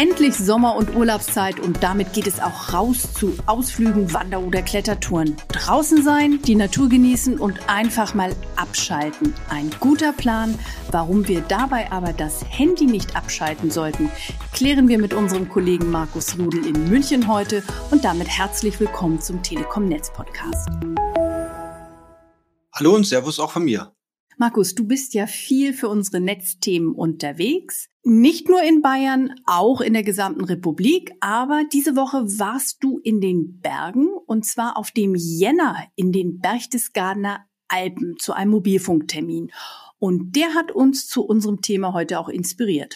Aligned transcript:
Endlich 0.00 0.36
Sommer- 0.36 0.76
und 0.76 0.94
Urlaubszeit 0.94 1.58
und 1.58 1.82
damit 1.82 2.12
geht 2.12 2.28
es 2.28 2.38
auch 2.38 2.72
raus 2.72 3.14
zu 3.14 3.34
Ausflügen, 3.46 4.12
Wander- 4.14 4.40
oder 4.40 4.62
Klettertouren. 4.62 5.36
Draußen 5.48 6.04
sein, 6.04 6.40
die 6.42 6.54
Natur 6.54 6.88
genießen 6.88 7.40
und 7.40 7.68
einfach 7.68 8.14
mal 8.14 8.32
abschalten. 8.54 9.34
Ein 9.48 9.70
guter 9.80 10.12
Plan. 10.12 10.56
Warum 10.92 11.26
wir 11.26 11.40
dabei 11.40 11.90
aber 11.90 12.12
das 12.12 12.44
Handy 12.48 12.86
nicht 12.86 13.16
abschalten 13.16 13.72
sollten, 13.72 14.08
klären 14.52 14.86
wir 14.86 15.00
mit 15.00 15.14
unserem 15.14 15.48
Kollegen 15.48 15.90
Markus 15.90 16.32
Judel 16.36 16.64
in 16.64 16.88
München 16.88 17.26
heute 17.26 17.64
und 17.90 18.04
damit 18.04 18.28
herzlich 18.28 18.78
willkommen 18.78 19.20
zum 19.20 19.42
Telekom 19.42 19.88
Netz 19.88 20.12
Podcast. 20.12 20.68
Hallo 22.72 22.94
und 22.94 23.04
Servus 23.04 23.40
auch 23.40 23.50
von 23.50 23.64
mir. 23.64 23.97
Markus, 24.40 24.76
du 24.76 24.86
bist 24.86 25.14
ja 25.14 25.26
viel 25.26 25.72
für 25.72 25.88
unsere 25.88 26.20
Netzthemen 26.20 26.94
unterwegs. 26.94 27.88
Nicht 28.04 28.48
nur 28.48 28.62
in 28.62 28.82
Bayern, 28.82 29.34
auch 29.46 29.80
in 29.80 29.94
der 29.94 30.04
gesamten 30.04 30.44
Republik. 30.44 31.10
Aber 31.18 31.64
diese 31.72 31.96
Woche 31.96 32.18
warst 32.38 32.84
du 32.84 33.00
in 33.02 33.20
den 33.20 33.58
Bergen 33.60 34.06
und 34.26 34.46
zwar 34.46 34.76
auf 34.76 34.92
dem 34.92 35.16
Jänner 35.16 35.82
in 35.96 36.12
den 36.12 36.38
Berchtesgadener 36.38 37.46
Alpen 37.66 38.16
zu 38.16 38.32
einem 38.32 38.52
Mobilfunktermin. 38.52 39.50
Und 39.98 40.36
der 40.36 40.54
hat 40.54 40.70
uns 40.70 41.08
zu 41.08 41.24
unserem 41.26 41.60
Thema 41.60 41.92
heute 41.92 42.20
auch 42.20 42.28
inspiriert. 42.28 42.94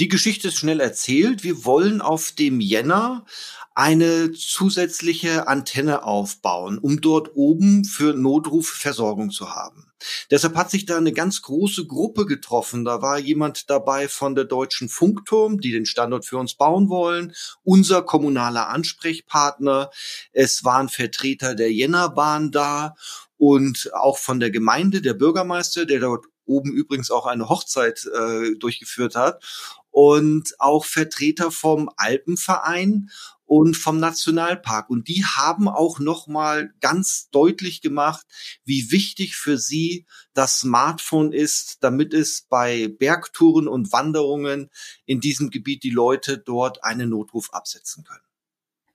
Die 0.00 0.08
Geschichte 0.08 0.48
ist 0.48 0.58
schnell 0.58 0.78
erzählt. 0.78 1.42
Wir 1.42 1.64
wollen 1.64 2.00
auf 2.00 2.30
dem 2.30 2.60
Jänner 2.60 3.26
eine 3.74 4.30
zusätzliche 4.30 5.48
Antenne 5.48 6.04
aufbauen, 6.04 6.78
um 6.78 7.00
dort 7.00 7.34
oben 7.34 7.84
für 7.84 8.14
Notruf 8.14 8.68
Versorgung 8.68 9.30
zu 9.30 9.56
haben. 9.56 9.92
Deshalb 10.30 10.54
hat 10.54 10.70
sich 10.70 10.86
da 10.86 10.96
eine 10.96 11.12
ganz 11.12 11.42
große 11.42 11.86
Gruppe 11.86 12.26
getroffen. 12.26 12.84
Da 12.84 13.02
war 13.02 13.18
jemand 13.18 13.70
dabei 13.70 14.06
von 14.06 14.36
der 14.36 14.44
Deutschen 14.44 14.88
Funkturm, 14.88 15.60
die 15.60 15.72
den 15.72 15.86
Standort 15.86 16.24
für 16.24 16.38
uns 16.38 16.54
bauen 16.54 16.88
wollen, 16.88 17.34
unser 17.64 18.02
kommunaler 18.02 18.68
Ansprechpartner. 18.68 19.90
Es 20.32 20.62
waren 20.62 20.88
Vertreter 20.88 21.56
der 21.56 21.72
Jännerbahn 21.72 22.52
da 22.52 22.94
und 23.36 23.90
auch 23.94 24.18
von 24.18 24.38
der 24.38 24.52
Gemeinde, 24.52 25.02
der 25.02 25.14
Bürgermeister, 25.14 25.86
der 25.86 25.98
dort 25.98 26.26
oben 26.48 26.72
übrigens 26.72 27.10
auch 27.10 27.26
eine 27.26 27.48
Hochzeit 27.48 28.06
äh, 28.06 28.56
durchgeführt 28.56 29.14
hat 29.14 29.44
und 29.90 30.54
auch 30.58 30.84
Vertreter 30.84 31.50
vom 31.50 31.90
Alpenverein 31.96 33.10
und 33.48 33.76
vom 33.76 33.98
Nationalpark. 33.98 34.90
Und 34.90 35.08
die 35.08 35.24
haben 35.24 35.68
auch 35.68 35.98
nochmal 35.98 36.72
ganz 36.80 37.30
deutlich 37.30 37.80
gemacht, 37.80 38.26
wie 38.64 38.92
wichtig 38.92 39.36
für 39.36 39.58
sie 39.58 40.06
das 40.34 40.60
Smartphone 40.60 41.32
ist, 41.32 41.78
damit 41.80 42.12
es 42.12 42.42
bei 42.42 42.88
Bergtouren 42.88 43.66
und 43.66 43.90
Wanderungen 43.90 44.70
in 45.06 45.20
diesem 45.20 45.50
Gebiet 45.50 45.82
die 45.82 45.90
Leute 45.90 46.38
dort 46.38 46.84
einen 46.84 47.08
Notruf 47.08 47.52
absetzen 47.52 48.04
können. 48.04 48.20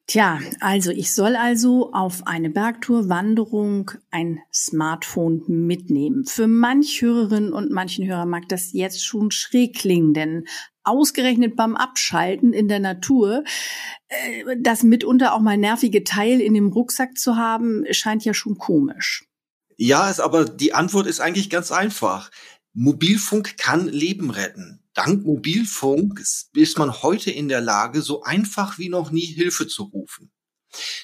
Tja, 0.06 0.40
also 0.60 0.92
ich 0.92 1.14
soll 1.14 1.38
also 1.38 1.94
auf 1.94 2.28
eine 2.28 2.50
Bergtour, 2.50 3.08
Wanderung 3.08 3.90
ein 4.12 4.40
Smartphone 4.54 5.44
mitnehmen. 5.48 6.26
Für 6.26 6.46
manch 6.46 7.02
Hörerinnen 7.02 7.54
und 7.54 7.72
manchen 7.72 8.06
Hörer 8.06 8.26
mag 8.26 8.50
das 8.50 8.74
jetzt 8.74 9.06
schon 9.06 9.32
schräg 9.32 9.76
klingen, 9.76 10.14
denn 10.14 10.46
ausgerechnet 10.84 11.56
beim 11.56 11.76
Abschalten 11.76 12.54
in 12.54 12.68
der 12.68 12.80
Natur, 12.80 13.44
äh, 14.08 14.58
das 14.60 14.84
mitunter 14.84 15.34
auch 15.34 15.40
mal 15.40 15.58
nervige 15.58 16.04
Teil 16.04 16.42
in 16.42 16.54
dem 16.54 16.68
Rucksack 16.68 17.18
zu 17.18 17.36
haben, 17.38 17.86
scheint 17.92 18.26
ja 18.26 18.34
schon 18.34 18.58
komisch. 18.58 19.26
Ja, 19.78 20.10
ist 20.10 20.20
aber 20.20 20.46
die 20.46 20.74
Antwort 20.74 21.08
ist 21.08 21.20
eigentlich 21.20 21.50
ganz 21.50 21.72
einfach. 21.72 22.30
Mobilfunk 22.74 23.58
kann 23.58 23.88
Leben 23.88 24.30
retten. 24.30 24.84
Dank 24.94 25.26
Mobilfunk 25.26 26.24
ist 26.54 26.78
man 26.78 27.02
heute 27.02 27.32
in 27.32 27.48
der 27.48 27.62
Lage, 27.62 28.02
so 28.02 28.24
einfach 28.24 28.78
wie 28.78 28.90
noch 28.90 29.12
nie 29.12 29.26
Hilfe 29.26 29.68
zu 29.68 29.84
rufen. 29.84 30.32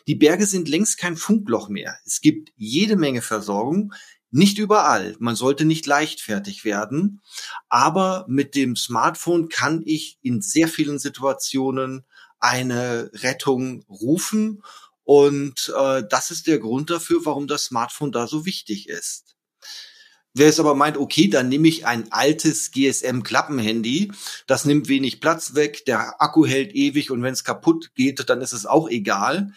Die 0.08 0.16
Berge 0.16 0.46
sind 0.46 0.68
längst 0.68 0.98
kein 0.98 1.16
Funkloch 1.16 1.70
mehr. 1.70 1.98
Es 2.06 2.22
gibt 2.22 2.52
jede 2.56 2.96
Menge 2.96 3.22
Versorgung, 3.22 3.94
nicht 4.32 4.58
überall. 4.58 5.16
Man 5.20 5.36
sollte 5.36 5.66
nicht 5.66 5.86
leichtfertig 5.86 6.66
werden. 6.66 7.22
Aber 7.68 8.26
mit 8.28 8.56
dem 8.56 8.76
Smartphone 8.76 9.50
kann 9.50 9.82
ich 9.86 10.20
in 10.22 10.42
sehr 10.42 10.68
vielen 10.68 11.00
Situationen 11.00 12.06
eine 12.40 13.12
Rettung 13.14 13.84
rufen. 13.90 14.64
Und 15.04 15.74
äh, 15.76 16.04
das 16.08 16.32
ist 16.32 16.48
der 16.48 16.60
Grund 16.60 16.90
dafür, 16.90 17.26
warum 17.26 17.48
das 17.48 17.66
Smartphone 17.66 18.12
da 18.12 18.28
so 18.28 18.46
wichtig 18.46 18.88
ist. 18.88 19.36
Wer 20.36 20.48
es 20.48 20.60
aber 20.60 20.76
meint, 20.76 20.98
okay, 20.98 21.28
dann 21.28 21.50
nehme 21.50 21.68
ich 21.68 21.88
ein 21.88 22.12
altes 22.12 22.72
GSM-Klappenhandy, 22.72 24.12
das 24.46 24.64
nimmt 24.64 24.88
wenig 24.88 25.22
Platz 25.22 25.56
weg, 25.56 25.86
der 25.86 26.22
Akku 26.22 26.46
hält 26.46 26.74
ewig 26.76 27.10
und 27.10 27.24
wenn 27.24 27.34
es 27.34 27.44
kaputt 27.44 27.92
geht, 27.96 28.30
dann 28.30 28.42
ist 28.42 28.54
es 28.54 28.68
auch 28.68 28.88
egal. 28.90 29.52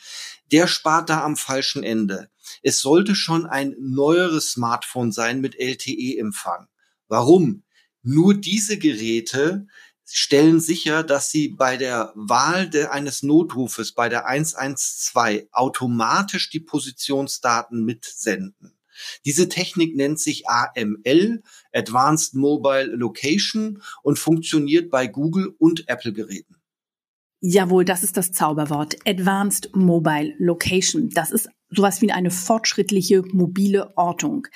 Der 0.51 0.67
spart 0.67 1.11
da 1.11 1.23
am 1.23 1.37
falschen 1.37 1.85
Ende. 1.85 2.32
Es 2.63 2.81
sollte 2.81 3.15
schon 3.15 3.47
ein 3.47 3.75
neueres 3.79 4.53
Smartphone 4.53 5.13
sein 5.13 5.41
mit 5.41 5.59
LTE-Empfang. 5.59 6.69
Warum? 7.09 7.63
Nur 8.03 8.35
diese 8.35 8.79
Geräte 8.79 9.67
stellen 10.05 10.61
sicher, 10.61 11.03
dass 11.03 11.31
sie 11.31 11.49
bei 11.49 11.77
der 11.77 12.13
Wahl 12.15 12.69
de, 12.69 12.87
eines 12.87 13.23
Notrufes 13.23 13.93
bei 13.93 14.09
der 14.09 14.27
112 14.27 15.47
automatisch 15.53 16.51
die 16.51 16.61
Positionsdaten 16.61 17.85
mitsenden. 17.85 18.77
Diese 19.25 19.49
Technik 19.49 19.97
nennt 19.97 20.21
sich 20.21 20.49
AML, 20.49 21.43
Advanced 21.73 22.35
Mobile 22.35 22.95
Location, 22.95 23.83
und 24.03 24.19
funktioniert 24.19 24.91
bei 24.91 25.07
Google 25.07 25.55
und 25.59 25.89
Apple 25.89 26.13
Geräten. 26.13 26.62
Jawohl, 27.45 27.85
das 27.85 28.05
ist 28.05 28.17
das 28.17 28.31
Zauberwort. 28.31 28.97
Advanced 29.05 29.75
Mobile 29.75 30.33
Location. 30.39 31.11
Das 31.11 31.33
ist 31.33 31.49
sowas 31.71 32.01
wie 32.01 32.13
eine 32.13 32.31
fortschrittliche 32.31 33.25
mobile 33.33 33.97
Ortung. 33.97 34.47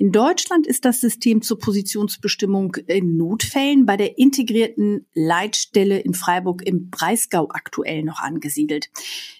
In 0.00 0.10
Deutschland 0.10 0.66
ist 0.66 0.84
das 0.84 1.00
System 1.00 1.42
zur 1.42 1.60
Positionsbestimmung 1.60 2.74
in 2.88 3.16
Notfällen 3.16 3.86
bei 3.86 3.96
der 3.96 4.18
integrierten 4.18 5.06
Leitstelle 5.14 6.00
in 6.00 6.14
Freiburg 6.14 6.66
im 6.66 6.90
Breisgau 6.90 7.48
aktuell 7.50 8.02
noch 8.02 8.18
angesiedelt. 8.18 8.90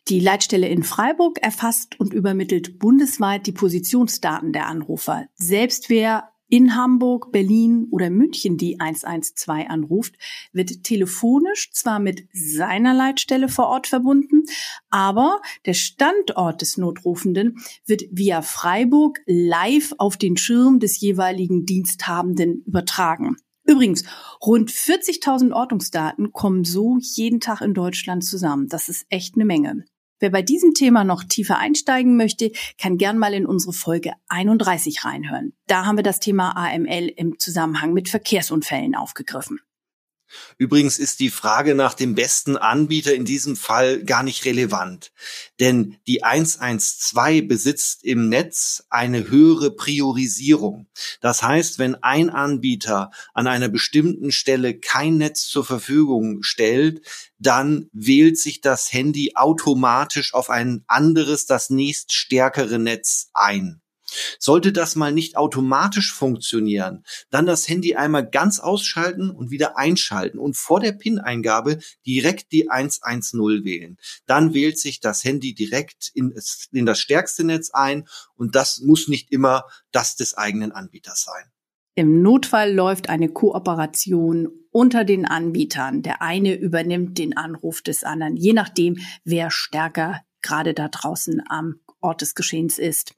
Die 0.07 0.21
Leitstelle 0.21 0.69
in 0.69 0.85
Freiburg 0.85 1.43
erfasst 1.43 1.99
und 1.99 2.15
übermittelt 2.15 2.79
bundesweit 2.79 3.49
die 3.49 3.53
Positionsdaten 3.53 4.53
der 4.53 4.69
Anrufer. 4.69 5.27
Selbst 5.35 5.91
wer 5.91 6.32
in 6.53 6.77
Hamburg, 6.77 7.33
Berlin 7.33 7.89
oder 7.91 8.11
München 8.11 8.59
die 8.59 8.79
112 8.79 9.71
anruft, 9.71 10.17
wird 10.53 10.85
telefonisch 10.85 11.71
zwar 11.73 11.99
mit 11.99 12.29
seiner 12.35 12.93
Leitstelle 12.93 13.49
vor 13.49 13.69
Ort 13.69 13.87
verbunden, 13.87 14.43
aber 14.91 15.41
der 15.65 15.73
Standort 15.73 16.61
des 16.61 16.77
Notrufenden 16.77 17.57
wird 17.87 18.03
via 18.11 18.43
Freiburg 18.43 19.21
live 19.25 19.95
auf 19.97 20.19
den 20.19 20.37
Schirm 20.37 20.79
des 20.79 21.01
jeweiligen 21.01 21.65
Diensthabenden 21.65 22.63
übertragen. 22.67 23.39
Übrigens, 23.65 24.05
rund 24.45 24.71
40.000 24.71 25.55
Ortungsdaten 25.55 26.33
kommen 26.33 26.65
so 26.65 26.99
jeden 27.01 27.41
Tag 27.41 27.63
in 27.63 27.73
Deutschland 27.73 28.25
zusammen. 28.25 28.69
Das 28.69 28.91
ist 28.91 29.07
echt 29.09 29.37
eine 29.37 29.47
Menge. 29.47 29.87
Wer 30.23 30.31
bei 30.31 30.43
diesem 30.43 30.73
Thema 30.73 31.03
noch 31.03 31.25
tiefer 31.25 31.59
einsteigen 31.59 32.17
möchte, 32.17 32.53
kann 32.81 32.97
gern 32.97 33.19
mal 33.19 33.35
in 33.35 33.45
unsere 33.45 33.73
Folge 33.73 34.13
31 34.29 35.05
reinhören. 35.05 35.53
Da 35.67 35.85
haben 35.85 35.99
wir 35.99 36.05
das 36.05 36.21
Thema 36.21 36.57
AML 36.57 37.09
im 37.17 37.41
Zusammenhang 37.41 37.93
mit 37.93 38.09
Verkehrsunfällen 38.09 38.95
aufgegriffen. 38.95 39.59
Übrigens 40.59 40.99
ist 40.99 41.21
die 41.21 41.31
Frage 41.31 41.75
nach 41.75 41.95
dem 41.95 42.15
besten 42.15 42.57
Anbieter 42.57 43.15
in 43.15 43.25
diesem 43.25 43.57
Fall 43.57 44.03
gar 44.05 44.23
nicht 44.23 44.45
relevant, 44.45 45.13
denn 45.61 45.97
die 46.07 46.25
112 46.25 47.47
besitzt 47.47 48.05
im 48.05 48.29
Netz 48.29 48.85
eine 48.91 49.29
höhere 49.29 49.71
Priorisierung. 49.71 50.87
Das 51.21 51.43
heißt, 51.43 51.79
wenn 51.79 51.97
ein 51.97 52.31
Anbieter 52.31 53.11
an 53.35 53.47
einer 53.47 53.69
bestimmten 53.69 54.33
Stelle 54.33 54.79
kein 54.79 55.19
Netz 55.19 55.47
zur 55.47 55.65
Verfügung 55.65 56.43
stellt, 56.43 57.07
dann 57.39 57.89
wählt 57.93 58.39
sich 58.39 58.61
das 58.61 58.93
Handy 58.93 59.33
automatisch 59.35 60.33
auf 60.33 60.49
ein 60.49 60.85
anderes, 60.87 61.47
das 61.47 61.71
nächststärkere 61.71 62.79
Netz 62.79 63.31
ein. 63.35 63.82
Sollte 64.39 64.73
das 64.73 64.97
mal 64.97 65.13
nicht 65.13 65.37
automatisch 65.37 66.13
funktionieren, 66.13 67.05
dann 67.31 67.47
das 67.47 67.69
Handy 67.69 67.95
einmal 67.95 68.29
ganz 68.29 68.61
ausschalten 68.61 69.31
und 69.31 69.51
wieder 69.51 69.79
einschalten 69.79 70.39
und 70.39 70.57
vor 70.57 70.81
der 70.81 70.93
PIN-Eingabe 70.93 71.79
direkt 72.07 72.53
die 72.53 72.71
110 72.71 73.65
wählen. 73.65 73.99
Dann 74.27 74.55
wählt 74.55 74.79
sich 74.79 75.01
das 75.01 75.25
Handy 75.25 75.55
direkt 75.55 76.11
in, 76.15 76.35
in 76.73 76.87
das 76.87 77.01
stärkste 77.01 77.45
Netz 77.45 77.71
ein 77.71 78.07
und 78.35 78.55
das 78.55 78.81
muss 78.81 79.09
nicht 79.09 79.31
immer 79.31 79.65
das 79.91 80.17
des 80.17 80.35
eigenen 80.35 80.73
Anbieters 80.73 81.23
sein. 81.23 81.53
Im 81.95 82.23
Notfall 82.23 82.73
läuft 82.73 83.11
eine 83.11 83.29
Kooperation 83.29 84.49
unter 84.71 85.05
den 85.05 85.27
Anbietern. 85.27 86.03
Der 86.03 86.23
eine 86.23 86.55
übernimmt 86.55 87.19
den 87.19 87.37
Anruf 87.37 87.83
des 87.83 88.03
anderen, 88.03 88.37
je 88.37 88.55
nachdem, 88.55 88.97
wer 89.25 89.51
stärker 89.51 90.23
gerade 90.43 90.75
da 90.75 90.89
draußen 90.89 91.43
am 91.49 91.81
Ort 92.01 92.21
des 92.21 92.35
Geschehens 92.35 92.79
ist. 92.79 93.15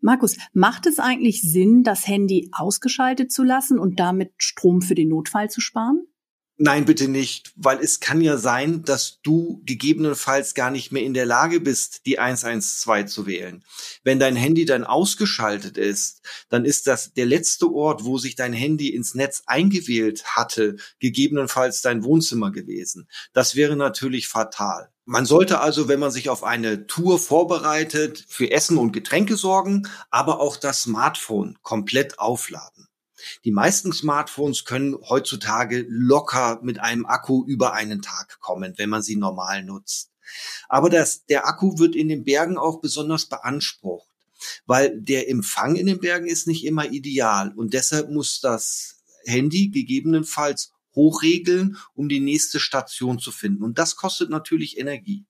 Markus, 0.00 0.36
macht 0.52 0.86
es 0.86 0.98
eigentlich 0.98 1.42
Sinn, 1.42 1.82
das 1.82 2.06
Handy 2.06 2.50
ausgeschaltet 2.52 3.32
zu 3.32 3.42
lassen 3.42 3.78
und 3.78 3.98
damit 3.98 4.32
Strom 4.38 4.80
für 4.80 4.94
den 4.94 5.08
Notfall 5.08 5.50
zu 5.50 5.60
sparen? 5.60 6.06
Nein, 6.60 6.86
bitte 6.86 7.06
nicht, 7.06 7.52
weil 7.54 7.78
es 7.78 8.00
kann 8.00 8.20
ja 8.20 8.36
sein, 8.36 8.82
dass 8.82 9.20
du 9.22 9.62
gegebenenfalls 9.64 10.54
gar 10.54 10.72
nicht 10.72 10.90
mehr 10.90 11.04
in 11.04 11.14
der 11.14 11.24
Lage 11.24 11.60
bist, 11.60 12.04
die 12.04 12.18
112 12.18 13.06
zu 13.06 13.28
wählen. 13.28 13.64
Wenn 14.02 14.18
dein 14.18 14.34
Handy 14.34 14.64
dann 14.64 14.82
ausgeschaltet 14.82 15.78
ist, 15.78 16.20
dann 16.48 16.64
ist 16.64 16.88
das 16.88 17.12
der 17.12 17.26
letzte 17.26 17.72
Ort, 17.72 18.04
wo 18.04 18.18
sich 18.18 18.34
dein 18.34 18.52
Handy 18.52 18.88
ins 18.88 19.14
Netz 19.14 19.44
eingewählt 19.46 20.24
hatte, 20.34 20.78
gegebenenfalls 20.98 21.80
dein 21.80 22.02
Wohnzimmer 22.02 22.50
gewesen. 22.50 23.08
Das 23.32 23.54
wäre 23.54 23.76
natürlich 23.76 24.26
fatal. 24.26 24.90
Man 25.10 25.24
sollte 25.24 25.60
also, 25.60 25.88
wenn 25.88 26.00
man 26.00 26.10
sich 26.10 26.28
auf 26.28 26.44
eine 26.44 26.86
Tour 26.86 27.18
vorbereitet, 27.18 28.26
für 28.28 28.50
Essen 28.50 28.76
und 28.76 28.92
Getränke 28.92 29.36
sorgen, 29.36 29.88
aber 30.10 30.38
auch 30.38 30.58
das 30.58 30.82
Smartphone 30.82 31.56
komplett 31.62 32.18
aufladen. 32.18 32.88
Die 33.46 33.50
meisten 33.50 33.90
Smartphones 33.90 34.66
können 34.66 34.94
heutzutage 35.08 35.86
locker 35.88 36.60
mit 36.62 36.78
einem 36.78 37.06
Akku 37.06 37.42
über 37.46 37.72
einen 37.72 38.02
Tag 38.02 38.38
kommen, 38.40 38.74
wenn 38.76 38.90
man 38.90 39.00
sie 39.00 39.16
normal 39.16 39.64
nutzt. 39.64 40.10
Aber 40.68 40.90
das, 40.90 41.24
der 41.24 41.46
Akku 41.46 41.78
wird 41.78 41.96
in 41.96 42.10
den 42.10 42.24
Bergen 42.24 42.58
auch 42.58 42.82
besonders 42.82 43.24
beansprucht, 43.24 44.10
weil 44.66 45.00
der 45.00 45.30
Empfang 45.30 45.76
in 45.76 45.86
den 45.86 46.00
Bergen 46.00 46.26
ist 46.26 46.46
nicht 46.46 46.66
immer 46.66 46.84
ideal 46.90 47.54
und 47.56 47.72
deshalb 47.72 48.10
muss 48.10 48.42
das 48.42 49.00
Handy 49.24 49.70
gegebenenfalls 49.70 50.74
hochregeln, 50.94 51.76
um 51.94 52.08
die 52.08 52.20
nächste 52.20 52.60
Station 52.60 53.18
zu 53.18 53.32
finden. 53.32 53.62
Und 53.62 53.78
das 53.78 53.96
kostet 53.96 54.30
natürlich 54.30 54.78
Energie. 54.78 55.24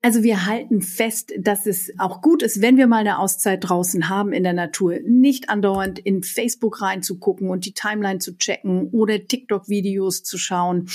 Also 0.00 0.22
wir 0.22 0.46
halten 0.46 0.80
fest, 0.80 1.32
dass 1.36 1.66
es 1.66 1.92
auch 1.98 2.22
gut 2.22 2.44
ist, 2.44 2.62
wenn 2.62 2.76
wir 2.76 2.86
mal 2.86 2.98
eine 2.98 3.18
Auszeit 3.18 3.68
draußen 3.68 4.08
haben 4.08 4.32
in 4.32 4.44
der 4.44 4.52
Natur, 4.52 5.00
nicht 5.04 5.48
andauernd 5.48 5.98
in 5.98 6.22
Facebook 6.22 6.80
reinzugucken 6.80 7.50
und 7.50 7.66
die 7.66 7.72
Timeline 7.72 8.20
zu 8.20 8.38
checken 8.38 8.90
oder 8.90 9.26
TikTok-Videos 9.26 10.22
zu 10.22 10.38
schauen. 10.38 10.88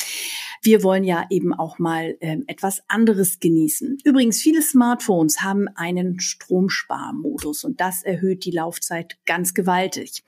Wir 0.62 0.84
wollen 0.84 1.04
ja 1.04 1.26
eben 1.30 1.54
auch 1.54 1.80
mal 1.80 2.16
äh, 2.22 2.38
etwas 2.48 2.82
anderes 2.88 3.42
genießen. 3.42 3.98
Übrigens, 4.06 4.42
viele 4.42 4.62
Smartphones 4.62 5.42
haben 5.42 5.68
einen 5.76 6.22
Stromsparmodus 6.22 7.66
und 7.66 7.82
das 7.82 8.04
erhöht 8.04 8.46
die 8.46 8.52
Laufzeit 8.52 9.18
ganz 9.26 9.54
gewaltig. 9.54 10.24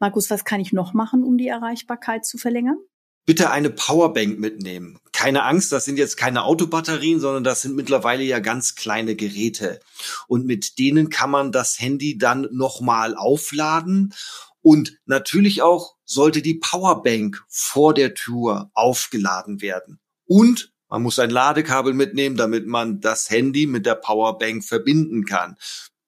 Markus, 0.00 0.30
was 0.30 0.44
kann 0.44 0.58
ich 0.58 0.72
noch 0.72 0.94
machen, 0.94 1.22
um 1.22 1.38
die 1.38 1.46
Erreichbarkeit 1.46 2.26
zu 2.26 2.38
verlängern? 2.38 2.78
Bitte 3.26 3.50
eine 3.50 3.70
Powerbank 3.70 4.38
mitnehmen. 4.38 4.98
Keine 5.12 5.42
Angst, 5.42 5.72
das 5.72 5.84
sind 5.84 5.98
jetzt 5.98 6.16
keine 6.16 6.44
Autobatterien, 6.44 7.20
sondern 7.20 7.44
das 7.44 7.62
sind 7.62 7.74
mittlerweile 7.74 8.22
ja 8.22 8.38
ganz 8.38 8.76
kleine 8.76 9.16
Geräte. 9.16 9.80
Und 10.28 10.46
mit 10.46 10.78
denen 10.78 11.10
kann 11.10 11.30
man 11.30 11.52
das 11.52 11.80
Handy 11.80 12.16
dann 12.16 12.48
nochmal 12.52 13.16
aufladen. 13.16 14.14
Und 14.62 14.98
natürlich 15.06 15.62
auch 15.62 15.96
sollte 16.04 16.40
die 16.40 16.54
Powerbank 16.54 17.44
vor 17.48 17.94
der 17.94 18.14
Tür 18.14 18.70
aufgeladen 18.74 19.60
werden. 19.60 19.98
Und 20.24 20.72
man 20.88 21.02
muss 21.02 21.18
ein 21.18 21.30
Ladekabel 21.30 21.94
mitnehmen, 21.94 22.36
damit 22.36 22.66
man 22.66 23.00
das 23.00 23.28
Handy 23.28 23.66
mit 23.66 23.86
der 23.86 23.96
Powerbank 23.96 24.64
verbinden 24.64 25.24
kann. 25.24 25.56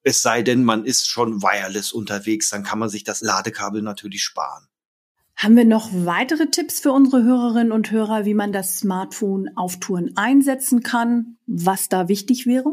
Es 0.04 0.22
sei 0.22 0.42
denn, 0.42 0.64
man 0.64 0.84
ist 0.84 1.08
schon 1.08 1.42
wireless 1.42 1.92
unterwegs, 1.92 2.50
dann 2.50 2.62
kann 2.62 2.78
man 2.78 2.88
sich 2.88 3.02
das 3.02 3.20
Ladekabel 3.20 3.82
natürlich 3.82 4.22
sparen. 4.22 4.68
Haben 5.38 5.56
wir 5.56 5.64
noch 5.64 5.90
weitere 5.92 6.50
Tipps 6.50 6.80
für 6.80 6.90
unsere 6.90 7.22
Hörerinnen 7.22 7.70
und 7.70 7.92
Hörer, 7.92 8.24
wie 8.24 8.34
man 8.34 8.50
das 8.50 8.76
Smartphone 8.76 9.50
auf 9.54 9.78
Touren 9.78 10.16
einsetzen 10.16 10.82
kann, 10.82 11.36
was 11.46 11.88
da 11.88 12.08
wichtig 12.08 12.44
wäre? 12.44 12.72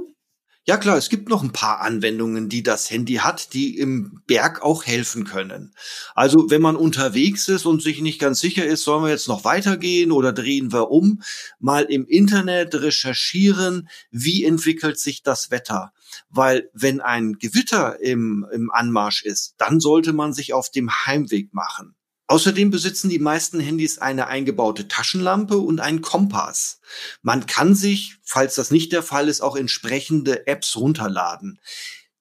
Ja 0.63 0.77
klar, 0.77 0.97
es 0.97 1.09
gibt 1.09 1.29
noch 1.29 1.43
ein 1.43 1.51
paar 1.51 1.81
Anwendungen, 1.81 2.49
die 2.49 2.63
das 2.63 2.89
Handy 2.89 3.17
hat, 3.17 3.53
die 3.53 3.77
im 3.77 4.19
Berg 4.25 4.63
auch 4.63 4.83
helfen 4.83 5.25
können. 5.25 5.75
Also 6.15 6.49
wenn 6.49 6.63
man 6.63 6.75
unterwegs 6.75 7.47
ist 7.49 7.67
und 7.67 7.83
sich 7.83 8.01
nicht 8.01 8.17
ganz 8.17 8.39
sicher 8.39 8.65
ist, 8.65 8.83
sollen 8.83 9.03
wir 9.03 9.11
jetzt 9.11 9.27
noch 9.27 9.43
weitergehen 9.43 10.11
oder 10.11 10.33
drehen 10.33 10.73
wir 10.73 10.89
um, 10.89 11.21
mal 11.59 11.83
im 11.83 12.07
Internet 12.07 12.73
recherchieren, 12.73 13.89
wie 14.09 14.43
entwickelt 14.43 14.97
sich 14.99 15.21
das 15.21 15.51
Wetter. 15.51 15.93
Weil 16.29 16.67
wenn 16.73 16.99
ein 16.99 17.33
Gewitter 17.33 18.01
im, 18.01 18.43
im 18.51 18.71
Anmarsch 18.71 19.23
ist, 19.23 19.53
dann 19.59 19.79
sollte 19.79 20.13
man 20.13 20.33
sich 20.33 20.55
auf 20.55 20.71
dem 20.71 20.89
Heimweg 20.89 21.53
machen. 21.53 21.95
Außerdem 22.27 22.71
besitzen 22.71 23.09
die 23.09 23.19
meisten 23.19 23.59
Handys 23.59 23.99
eine 23.99 24.27
eingebaute 24.27 24.87
Taschenlampe 24.87 25.57
und 25.57 25.79
einen 25.79 26.01
Kompass. 26.01 26.79
Man 27.21 27.45
kann 27.45 27.75
sich, 27.75 28.17
falls 28.23 28.55
das 28.55 28.71
nicht 28.71 28.91
der 28.91 29.03
Fall 29.03 29.29
ist, 29.29 29.41
auch 29.41 29.55
entsprechende 29.55 30.47
Apps 30.47 30.75
runterladen. 30.75 31.59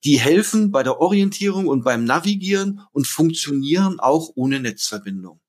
Die 0.04 0.20
helfen 0.20 0.70
bei 0.70 0.82
der 0.82 1.00
Orientierung 1.00 1.66
und 1.66 1.84
beim 1.84 2.04
Navigieren 2.04 2.82
und 2.92 3.06
funktionieren 3.06 3.98
auch 3.98 4.30
ohne 4.34 4.60
Netzverbindung. 4.60 5.40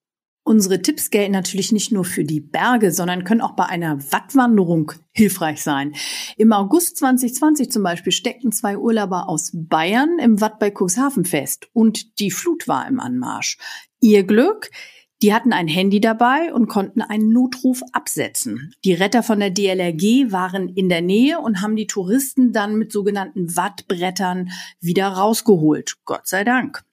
Unsere 0.47 0.79
Tipps 0.79 1.09
gelten 1.09 1.31
natürlich 1.31 1.71
nicht 1.71 1.91
nur 1.91 2.05
für 2.05 2.23
die 2.23 2.39
Berge, 2.39 2.91
sondern 2.91 3.23
können 3.23 3.41
auch 3.41 3.55
bei 3.55 3.65
einer 3.65 3.99
Wattwanderung 4.11 4.91
hilfreich 5.11 5.63
sein. 5.63 5.95
Im 6.37 6.53
August 6.53 6.97
2020 6.97 7.71
zum 7.71 7.81
Beispiel 7.81 8.11
steckten 8.11 8.51
zwei 8.51 8.77
Urlauber 8.77 9.27
aus 9.27 9.49
Bayern 9.55 10.19
im 10.19 10.41
Watt 10.41 10.59
bei 10.59 10.69
Cuxhaven 10.69 11.25
fest 11.25 11.67
und 11.73 12.19
die 12.19 12.29
Flut 12.29 12.67
war 12.67 12.87
im 12.87 12.99
Anmarsch. 12.99 13.57
Ihr 14.05 14.21
Glück, 14.21 14.69
die 15.23 15.33
hatten 15.33 15.51
ein 15.51 15.67
Handy 15.67 15.99
dabei 15.99 16.53
und 16.53 16.67
konnten 16.67 17.01
einen 17.01 17.33
Notruf 17.33 17.81
absetzen. 17.91 18.71
Die 18.85 18.93
Retter 18.93 19.23
von 19.23 19.39
der 19.39 19.49
DLRG 19.49 20.31
waren 20.31 20.69
in 20.69 20.89
der 20.89 21.01
Nähe 21.01 21.39
und 21.39 21.63
haben 21.63 21.75
die 21.75 21.87
Touristen 21.87 22.53
dann 22.53 22.75
mit 22.75 22.91
sogenannten 22.91 23.55
Wattbrettern 23.55 24.51
wieder 24.79 25.07
rausgeholt. 25.07 25.95
Gott 26.05 26.27
sei 26.27 26.43
Dank. 26.43 26.83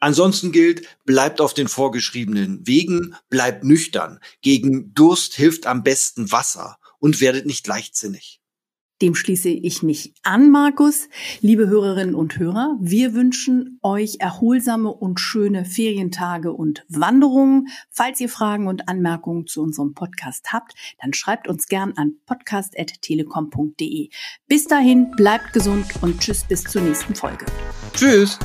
Ansonsten 0.00 0.50
gilt, 0.50 0.88
bleibt 1.04 1.42
auf 1.42 1.52
den 1.52 1.68
vorgeschriebenen 1.68 2.66
Wegen, 2.66 3.14
bleibt 3.28 3.62
nüchtern. 3.62 4.18
Gegen 4.40 4.94
Durst 4.94 5.34
hilft 5.34 5.66
am 5.66 5.82
besten 5.82 6.32
Wasser 6.32 6.78
und 7.00 7.20
werdet 7.20 7.44
nicht 7.44 7.66
leichtsinnig. 7.66 8.39
Dem 9.02 9.14
schließe 9.14 9.48
ich 9.48 9.82
mich 9.82 10.14
an, 10.22 10.50
Markus. 10.50 11.08
Liebe 11.40 11.68
Hörerinnen 11.68 12.14
und 12.14 12.38
Hörer, 12.38 12.76
wir 12.80 13.14
wünschen 13.14 13.78
euch 13.82 14.16
erholsame 14.20 14.92
und 14.92 15.18
schöne 15.20 15.64
Ferientage 15.64 16.52
und 16.52 16.84
Wanderungen. 16.88 17.68
Falls 17.90 18.20
ihr 18.20 18.28
Fragen 18.28 18.66
und 18.66 18.88
Anmerkungen 18.88 19.46
zu 19.46 19.62
unserem 19.62 19.94
Podcast 19.94 20.52
habt, 20.52 20.74
dann 21.00 21.14
schreibt 21.14 21.48
uns 21.48 21.66
gern 21.66 21.94
an 21.96 22.16
podcast.telekom.de. 22.26 24.10
Bis 24.46 24.66
dahin, 24.66 25.10
bleibt 25.12 25.54
gesund 25.54 25.86
und 26.02 26.20
tschüss 26.20 26.44
bis 26.44 26.64
zur 26.64 26.82
nächsten 26.82 27.14
Folge. 27.14 27.46
Tschüss. 27.94 28.38